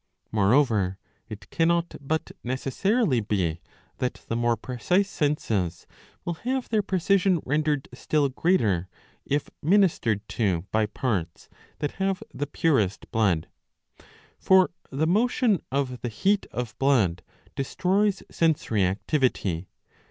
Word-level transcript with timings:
'^ 0.27 0.27
More 0.31 0.51
over 0.51 0.97
it 1.29 1.47
cannot 1.51 1.95
but 2.01 2.31
necessarily 2.43 3.19
be 3.19 3.61
that 3.99 4.15
the 4.29 4.35
more 4.35 4.57
precise 4.57 5.07
senses 5.11 5.85
will 6.25 6.33
have 6.41 6.67
their 6.69 6.81
precision 6.81 7.39
rendered 7.45 7.87
still 7.93 8.27
greater 8.27 8.87
if 9.27 9.51
ministered 9.61 10.27
to 10.29 10.65
by 10.71 10.87
parts 10.87 11.49
that 11.77 11.91
have 12.01 12.23
the 12.33 12.47
purest 12.47 13.01
^^ 13.07 13.11
blood. 13.11 13.47
For 14.39 14.71
the 14.89 15.05
motion 15.05 15.61
of 15.71 16.01
the 16.01 16.09
heat 16.09 16.47
of 16.47 16.75
blood 16.79 17.21
destroys 17.55 18.23
sensory 18.31 18.83
activity. 18.83 19.67